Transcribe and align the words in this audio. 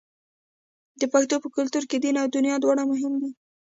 د 0.99 1.03
پښتنو 1.13 1.41
په 1.43 1.49
کلتور 1.55 1.83
کې 1.89 1.97
دین 2.03 2.15
او 2.21 2.27
دنیا 2.35 2.55
دواړه 2.59 2.83
مهم 2.91 3.13
دي. 3.21 3.31